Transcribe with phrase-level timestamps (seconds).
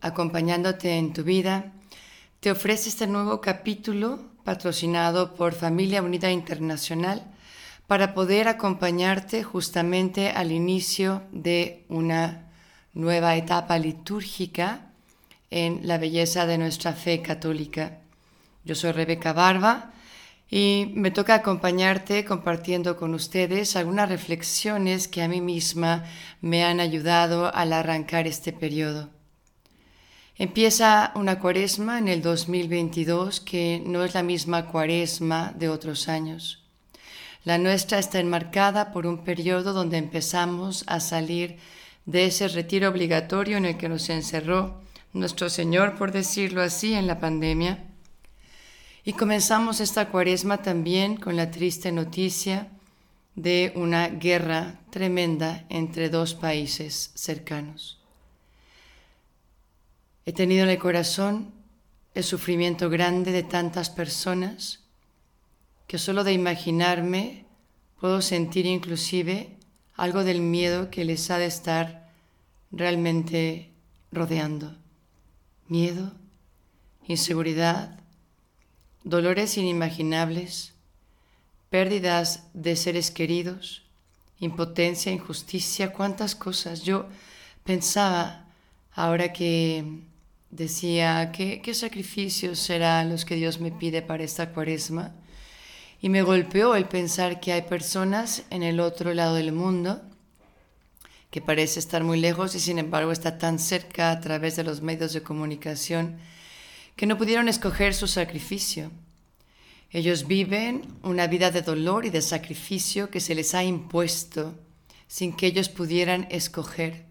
[0.00, 1.72] acompañándote en tu vida,
[2.40, 7.24] te ofrece este nuevo capítulo patrocinado por Familia Unida Internacional
[7.86, 12.46] para poder acompañarte justamente al inicio de una
[12.94, 14.86] nueva etapa litúrgica
[15.50, 17.98] en la belleza de nuestra fe católica.
[18.64, 19.92] Yo soy Rebeca Barba
[20.50, 26.04] y me toca acompañarte compartiendo con ustedes algunas reflexiones que a mí misma
[26.40, 29.10] me han ayudado al arrancar este periodo.
[30.40, 36.64] Empieza una cuaresma en el 2022 que no es la misma cuaresma de otros años.
[37.44, 41.58] La nuestra está enmarcada por un periodo donde empezamos a salir
[42.06, 44.80] de ese retiro obligatorio en el que nos encerró
[45.12, 47.84] nuestro Señor, por decirlo así, en la pandemia.
[49.04, 52.68] Y comenzamos esta cuaresma también con la triste noticia
[53.34, 57.99] de una guerra tremenda entre dos países cercanos.
[60.26, 61.52] He tenido en el corazón
[62.14, 64.80] el sufrimiento grande de tantas personas
[65.86, 67.46] que solo de imaginarme
[67.98, 69.56] puedo sentir inclusive
[69.94, 72.10] algo del miedo que les ha de estar
[72.70, 73.70] realmente
[74.12, 74.76] rodeando.
[75.68, 76.12] Miedo,
[77.06, 77.98] inseguridad,
[79.04, 80.74] dolores inimaginables,
[81.70, 83.82] pérdidas de seres queridos,
[84.38, 86.82] impotencia, injusticia, cuántas cosas.
[86.82, 87.06] Yo
[87.64, 88.46] pensaba,
[88.92, 90.02] ahora que
[90.50, 95.14] decía, ¿qué, qué sacrificios serán los que Dios me pide para esta cuaresma?
[96.02, 100.02] Y me golpeó el pensar que hay personas en el otro lado del mundo
[101.30, 104.82] que parece estar muy lejos y sin embargo está tan cerca a través de los
[104.82, 106.18] medios de comunicación
[106.96, 108.90] que no pudieron escoger su sacrificio.
[109.92, 114.54] Ellos viven una vida de dolor y de sacrificio que se les ha impuesto
[115.06, 117.06] sin que ellos pudieran escoger.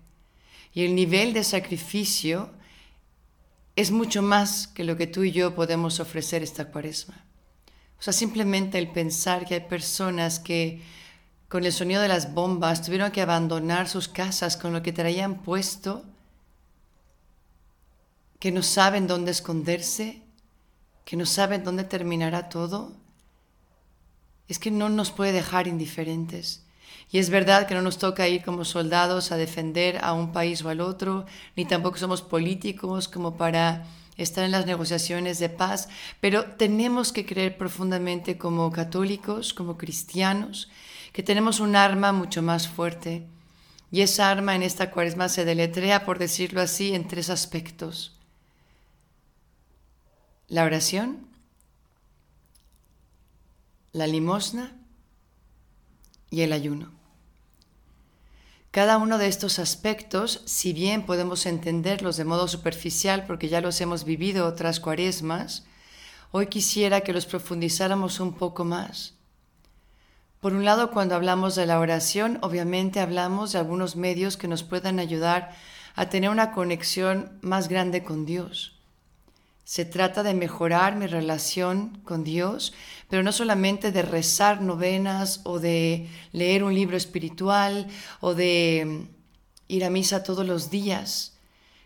[0.74, 2.52] Y el nivel de sacrificio
[3.80, 7.24] es mucho más que lo que tú y yo podemos ofrecer esta cuaresma.
[7.98, 10.82] O sea, simplemente el pensar que hay personas que
[11.48, 15.44] con el sonido de las bombas tuvieron que abandonar sus casas con lo que traían
[15.44, 16.04] puesto,
[18.40, 20.24] que no saben dónde esconderse,
[21.06, 22.98] que no saben dónde terminará todo,
[24.50, 26.66] es que no nos puede dejar indiferentes.
[27.12, 30.64] Y es verdad que no nos toca ir como soldados a defender a un país
[30.64, 31.26] o al otro,
[31.56, 35.90] ni tampoco somos políticos como para estar en las negociaciones de paz,
[36.20, 40.70] pero tenemos que creer profundamente como católicos, como cristianos,
[41.14, 43.26] que tenemos un arma mucho más fuerte.
[43.92, 48.20] Y esa arma en esta cuaresma se deletrea, por decirlo así, en tres aspectos.
[50.48, 51.28] La oración,
[53.94, 54.76] la limosna
[56.30, 56.99] y el ayuno.
[58.72, 63.82] Cada uno de estos aspectos, si bien podemos entenderlos de modo superficial porque ya los
[63.82, 65.66] hemos vivido otras cuaresmas,
[66.32, 69.16] hoy quisiera que los profundizáramos un poco más.
[70.40, 74.62] Por un lado, cuando hablamos de la oración, obviamente hablamos de algunos medios que nos
[74.62, 75.52] puedan ayudar
[75.96, 78.79] a tener una conexión más grande con Dios.
[79.70, 82.74] Se trata de mejorar mi relación con Dios,
[83.08, 87.86] pero no solamente de rezar novenas o de leer un libro espiritual
[88.20, 89.08] o de mm,
[89.68, 91.38] ir a misa todos los días.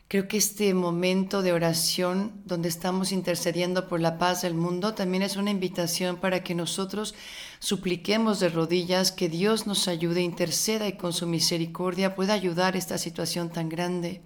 [0.08, 5.22] Creo que este momento de oración donde estamos intercediendo por la paz del mundo también
[5.22, 7.14] es una invitación para que nosotros
[7.60, 12.98] supliquemos de rodillas que Dios nos ayude, interceda y con su misericordia pueda ayudar esta
[12.98, 14.22] situación tan grande.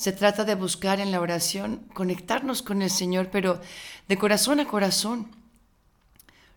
[0.00, 3.60] Se trata de buscar en la oración conectarnos con el Señor, pero
[4.08, 5.30] de corazón a corazón.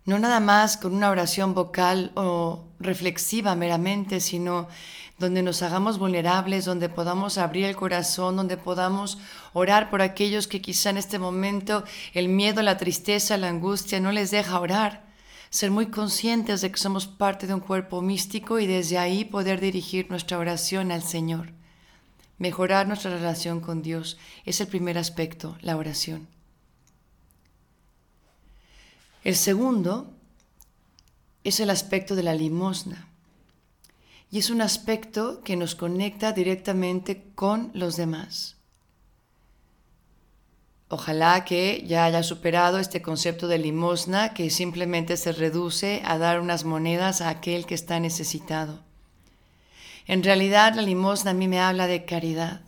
[0.06, 4.69] No nada más con una oración vocal o reflexiva meramente, sino
[5.19, 9.18] donde nos hagamos vulnerables, donde podamos abrir el corazón, donde podamos
[9.51, 14.13] orar por aquellos que quizá en este momento el miedo, la tristeza, la angustia no
[14.13, 15.04] les deja orar.
[15.50, 19.60] Ser muy conscientes de que somos parte de un cuerpo místico y desde ahí poder
[19.60, 21.51] dirigir nuestra oración al Señor.
[22.38, 26.28] Mejorar nuestra relación con Dios es el primer aspecto, la oración.
[29.24, 30.12] El segundo
[31.44, 33.08] es el aspecto de la limosna.
[34.32, 38.58] Y es un aspecto que nos conecta directamente con los demás.
[40.90, 46.40] Ojalá que ya haya superado este concepto de limosna que simplemente se reduce a dar
[46.40, 48.84] unas monedas a aquel que está necesitado.
[50.06, 52.62] En realidad la limosna a mí me habla de caridad,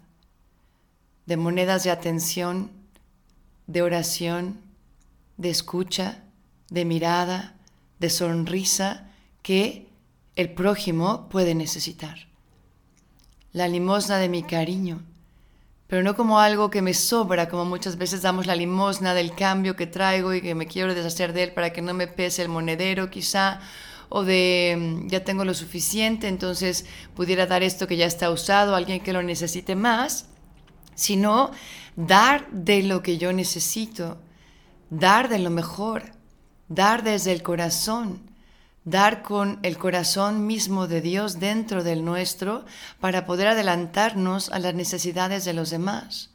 [1.26, 2.72] de monedas de atención,
[3.68, 4.60] de oración,
[5.38, 6.24] de escucha,
[6.70, 7.56] de mirada,
[8.00, 9.08] de sonrisa
[9.42, 9.88] que
[10.36, 12.28] el prójimo puede necesitar.
[13.52, 15.02] La limosna de mi cariño,
[15.88, 19.76] pero no como algo que me sobra, como muchas veces damos la limosna del cambio
[19.76, 22.50] que traigo y que me quiero deshacer de él para que no me pese el
[22.50, 23.60] monedero quizá,
[24.10, 26.86] o de mm, ya tengo lo suficiente, entonces
[27.16, 30.28] pudiera dar esto que ya está usado a alguien que lo necesite más,
[30.96, 31.52] sino
[31.96, 34.18] dar de lo que yo necesito,
[34.90, 36.12] dar de lo mejor,
[36.68, 38.22] dar desde el corazón,
[38.84, 42.66] dar con el corazón mismo de Dios dentro del nuestro
[43.00, 46.30] para poder adelantarnos a las necesidades de los demás.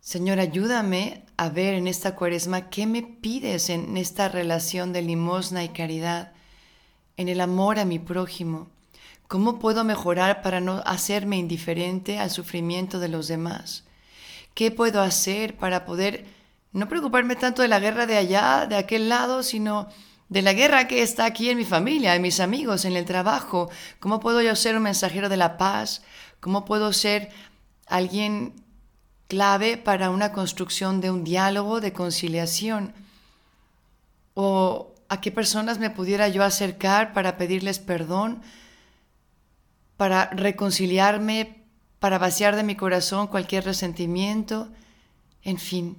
[0.00, 5.64] Señor, ayúdame a ver en esta cuaresma qué me pides en esta relación de limosna
[5.64, 6.32] y caridad,
[7.16, 8.68] en el amor a mi prójimo.
[9.26, 13.84] ¿Cómo puedo mejorar para no hacerme indiferente al sufrimiento de los demás?
[14.52, 16.26] ¿Qué puedo hacer para poder
[16.72, 19.88] no preocuparme tanto de la guerra de allá, de aquel lado, sino
[20.28, 23.70] de la guerra que está aquí en mi familia, en mis amigos, en el trabajo.
[23.98, 26.02] ¿Cómo puedo yo ser un mensajero de la paz?
[26.38, 27.30] ¿Cómo puedo ser
[27.86, 28.59] alguien
[29.30, 32.92] clave para una construcción de un diálogo, de conciliación?
[34.34, 38.42] ¿O a qué personas me pudiera yo acercar para pedirles perdón,
[39.96, 41.62] para reconciliarme,
[42.00, 44.68] para vaciar de mi corazón cualquier resentimiento?
[45.44, 45.96] En fin,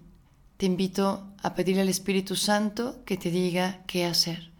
[0.57, 4.51] te invito a pedirle al Espíritu Santo que te diga qué hacer,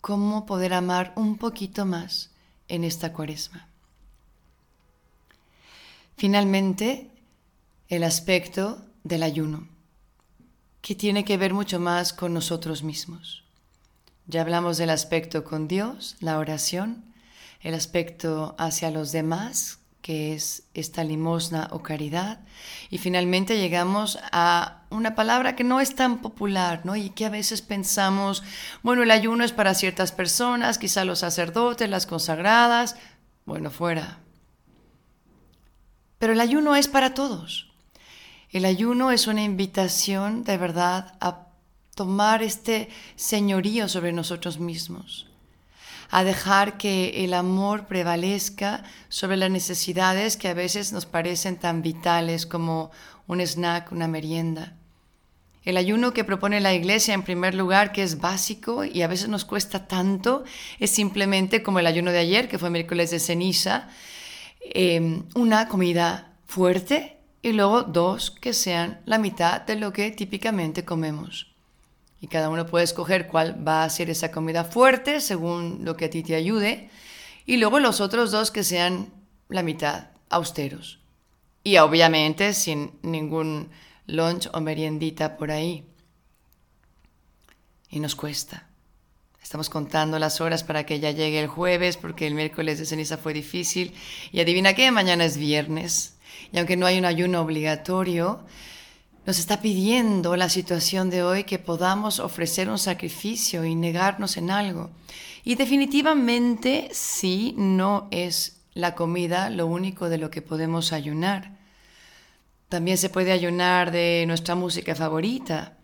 [0.00, 2.30] cómo poder amar un poquito más
[2.68, 3.66] en esta cuaresma.
[6.16, 7.10] Finalmente,
[7.88, 9.68] el aspecto del ayuno,
[10.80, 13.44] que tiene que ver mucho más con nosotros mismos.
[14.26, 17.04] Ya hablamos del aspecto con Dios, la oración,
[17.60, 22.40] el aspecto hacia los demás, que es esta limosna o caridad.
[22.90, 26.96] Y finalmente llegamos a una palabra que no es tan popular, ¿no?
[26.96, 28.42] Y que a veces pensamos,
[28.82, 32.96] bueno, el ayuno es para ciertas personas, quizá los sacerdotes, las consagradas,
[33.44, 34.20] bueno, fuera.
[36.18, 37.65] Pero el ayuno es para todos.
[38.56, 41.48] El ayuno es una invitación de verdad a
[41.94, 45.26] tomar este señorío sobre nosotros mismos
[46.08, 51.82] a dejar que el amor prevalezca sobre las necesidades que a veces nos parecen tan
[51.82, 52.90] vitales como
[53.26, 54.72] un snack, una merienda.
[55.62, 59.28] El ayuno que propone la Iglesia, en primer lugar, que es básico y a veces
[59.28, 60.44] nos cuesta tanto,
[60.78, 63.90] es simplemente como el ayuno de ayer, que fue miércoles de ceniza,
[64.72, 70.84] em, una comida fuerte y luego dos que sean la mitad de lo que típicamente
[70.84, 71.56] comemos
[72.20, 76.06] y cada uno puede escoger cuál va a ser esa comida fuerte según lo que
[76.06, 76.90] a ti te ayude
[77.44, 79.12] y luego los otros dos que sean
[79.48, 80.98] la mitad, austeros.
[81.62, 83.70] Y obviamente sin ningún
[84.06, 85.84] lunch o meriendita por ahí.
[87.88, 88.68] Y nos cuesta.
[89.40, 93.16] Estamos contando las horas para que ya llegue el jueves porque el miércoles de ceniza
[93.16, 93.94] fue difícil.
[94.32, 96.15] Y adivina qué, mañana es viernes.
[96.52, 98.44] Y aunque no hay un ayuno obligatorio,
[99.26, 104.50] nos está pidiendo la situación de hoy que podamos ofrecer un sacrificio y negarnos en
[104.50, 104.90] algo.
[105.42, 111.56] Y definitivamente sí, no es la comida lo único de lo que podemos ayunar.
[112.68, 115.76] También se puede ayunar de nuestra música favorita.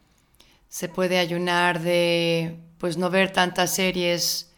[0.68, 4.52] Se puede ayunar de pues no ver tantas series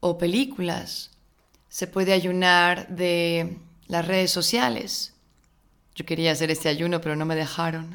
[0.00, 1.10] o películas.
[1.68, 5.12] Se puede ayunar de las redes sociales
[5.94, 7.92] yo quería hacer este ayuno, pero no me dejaron.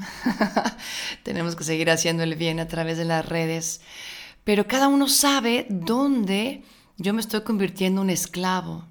[1.23, 3.81] Tenemos que seguir haciendo el bien a través de las redes.
[4.43, 6.63] Pero cada uno sabe dónde
[6.97, 8.85] yo me estoy convirtiendo en un esclavo.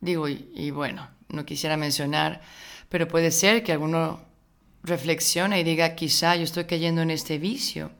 [0.00, 2.42] Digo, y, bueno, no quisiera mencionar,
[2.90, 4.20] pero puede ser que alguno
[4.82, 7.90] reflexione y diga, quizá yo estoy cayendo en este vicio,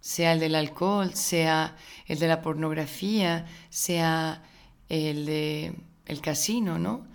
[0.00, 4.42] sea el del alcohol, sea el de la pornografía, sea
[4.88, 5.74] el de
[6.06, 7.06] el casino, ¿no?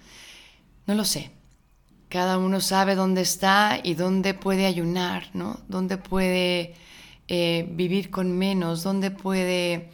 [0.86, 1.32] No lo sé.
[2.10, 5.60] Cada uno sabe dónde está y dónde puede ayunar, ¿no?
[5.68, 6.76] Dónde puede
[7.28, 9.90] eh, vivir con menos, dónde puede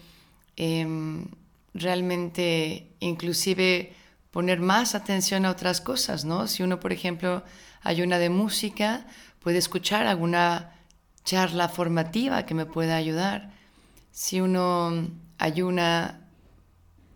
[0.58, 1.26] em,
[1.74, 3.94] realmente inclusive
[4.32, 6.48] poner más atención a otras cosas, ¿no?
[6.48, 7.44] Si uno, por ejemplo,
[7.82, 9.06] ayuna de música,
[9.40, 10.74] puede escuchar alguna
[11.24, 13.52] charla formativa que me pueda ayudar.
[14.12, 16.29] Si uno ayuna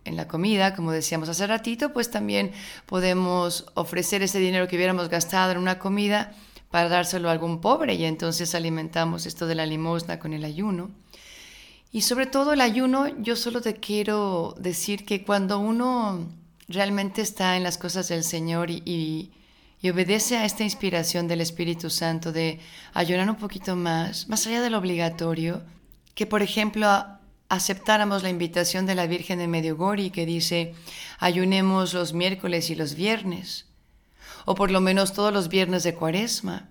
[0.04, 2.52] en la comida, como decíamos hace ratito, pues también
[2.86, 6.32] podemos ofrecer ese dinero que hubiéramos gastado en una comida
[6.70, 10.90] para dárselo a algún pobre y entonces alimentamos esto de la limosna con el ayuno.
[11.92, 16.28] Y sobre todo el ayuno, yo solo te quiero decir que cuando uno
[16.66, 19.30] realmente está en las cosas del Señor y, y,
[19.88, 22.58] obedece a esta inspiración del Espíritu Santo de
[22.94, 25.62] ayunar un poquito más, más allá de lo obligatorio,
[26.14, 26.88] que por ejemplo
[27.48, 30.74] aceptáramos la invitación de la Virgen de Mediogori que dice
[31.18, 33.66] ayunemos los miércoles y los viernes,
[34.44, 36.68] o por lo menos todos los viernes de cuaresma.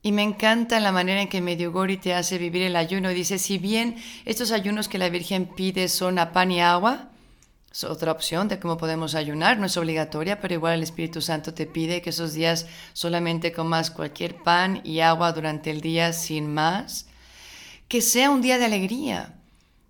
[0.00, 3.08] Y me encanta la manera en que Mediogori te hace vivir el ayuno.
[3.08, 7.10] Dice, si bien estos ayunos que la Virgen pide son a pan y agua,
[7.70, 11.52] es otra opción de cómo podemos ayunar, no es obligatoria, pero igual el Espíritu Santo
[11.52, 16.52] te pide que esos días solamente comas cualquier pan y agua durante el día sin
[16.52, 17.06] más.
[17.88, 19.37] Que sea un día de alegría.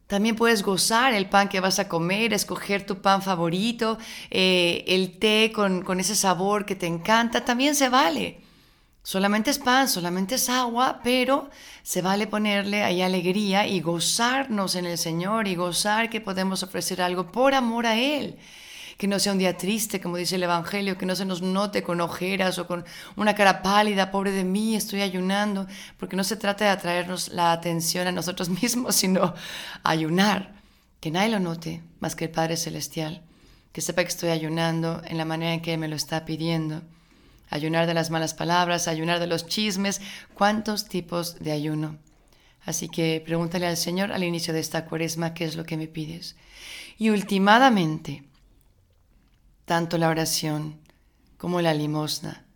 [0.08, 3.98] También puedes gozar el pan que vas a comer, escoger tu pan favorito,
[4.30, 8.40] eh, el té con, con ese sabor que te encanta, también se vale.
[9.02, 11.50] Solamente es pan, solamente es agua, pero
[11.82, 17.02] se vale ponerle ahí alegría y gozarnos en el Señor y gozar que podemos ofrecer
[17.02, 18.38] algo por amor a Él.
[18.98, 21.82] Que no sea un día triste, como dice el Evangelio, que no se nos note
[21.82, 22.84] con ojeras o con
[23.16, 27.52] una cara pálida, pobre de mí, estoy ayunando, porque no se trata de atraernos la
[27.52, 29.34] atención a nosotros mismos, sino
[29.82, 30.52] ayunar.
[31.00, 33.22] Que nadie lo note más que el Padre Celestial,
[33.72, 36.82] que sepa que estoy ayunando en la manera en que me lo está pidiendo
[37.50, 40.00] ayunar de las malas palabras, ayunar de los chismes,
[40.34, 41.98] cuántos tipos de ayuno.
[42.64, 45.86] Así que pregúntale al Señor al inicio de esta cuaresma qué es lo que me
[45.86, 46.36] pides.
[46.98, 48.24] Y últimamente,
[49.68, 50.80] tanto la oración
[51.36, 52.46] como la limosna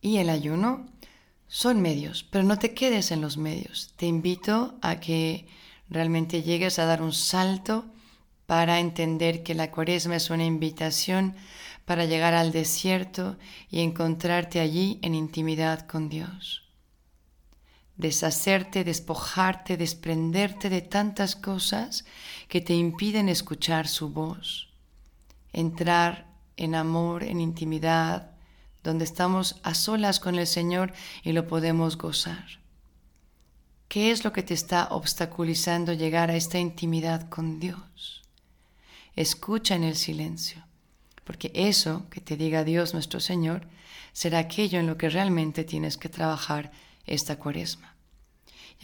[0.00, 0.86] y el ayuno
[1.46, 3.94] son medios, pero no te quedes en los medios.
[3.96, 5.46] Te invito a que
[5.88, 7.86] realmente llegues a dar un salto
[8.46, 11.36] para entender que la cuaresma es una invitación
[11.84, 13.38] para llegar al desierto
[13.70, 16.64] y encontrarte allí en intimidad con Dios.
[17.96, 22.04] Deshacerte, despojarte, desprenderte de tantas cosas
[22.48, 24.73] que te impiden escuchar su voz.
[25.54, 26.26] Entrar
[26.58, 28.32] en amor, en intimidad,
[28.82, 30.92] donde estamos a solas con el Señor
[31.22, 32.44] y lo podemos gozar.
[33.88, 38.22] ¿Qué es lo que te está obstaculizando llegar a esta intimidad con Dios?
[39.16, 40.64] Escucha en el silencio
[41.24, 43.66] porque eso que te diga Dios nuestro Señor
[44.12, 46.70] será aquello en lo que realmente tienes que trabajar
[47.06, 47.93] esta cuaresma.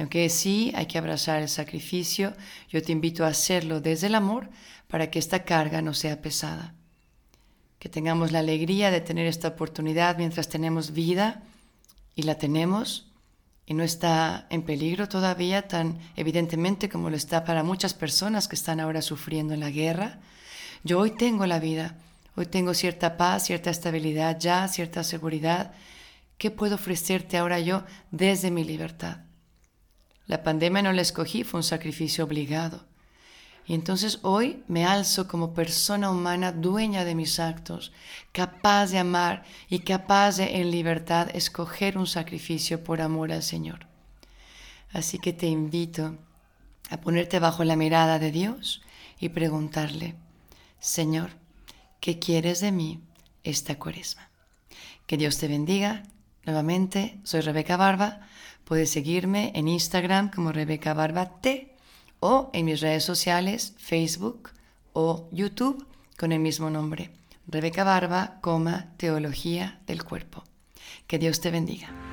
[0.01, 2.33] Aunque sí hay que abrazar el sacrificio,
[2.71, 4.49] yo te invito a hacerlo desde el amor
[4.89, 6.75] para que esta carga no sea pesada.
[7.79, 11.43] Que tengamos la alegría de tener esta oportunidad mientras tenemos vida
[12.17, 13.13] y la tenemos
[13.67, 18.57] y no está en peligro todavía tan evidentemente como lo está para muchas personas que
[18.57, 20.19] están ahora sufriendo en la guerra.
[20.83, 21.97] Yo hoy tengo la vida
[22.37, 25.73] Hoy tengo cierta paz, cierta estabilidad ya, cierta seguridad.
[26.39, 29.19] ¿Qué puedo ofrecerte ahora yo desde mi libertad?
[30.31, 32.85] La pandemia no la escogí, fue un sacrificio obligado.
[33.67, 37.93] Y entonces hoy me alzo como persona humana dueña de mis actos,
[38.31, 43.89] capaz de amar y capaz de en libertad escoger un sacrificio por amor al Señor.
[44.93, 46.17] Así que te invito
[46.91, 48.83] a ponerte bajo la mirada de Dios
[49.19, 50.15] y preguntarle,
[50.79, 51.31] Señor,
[52.01, 53.03] ¿Qué quieres de mí
[53.45, 54.31] esta cuaresma?
[55.07, 56.03] Que Dios te bendiga.
[56.45, 58.21] Nuevamente, soy Rebeca Barba.
[58.65, 61.77] Puedes seguirme en Instagram como Rebeca Barba T
[62.21, 64.51] o en mis redes sociales, Facebook
[64.93, 65.87] o YouTube
[66.19, 67.11] con el mismo nombre.
[67.47, 70.45] Rebeca Barba, coma, Teología del Cuerpo.
[71.07, 72.10] Que Dios te bendiga.